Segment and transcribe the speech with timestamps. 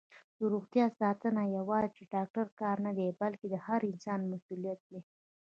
[0.39, 4.99] دروغتیا ساتنه یوازې د ډاکټر کار نه دی، بلکې د هر انسان مسؤلیت دی.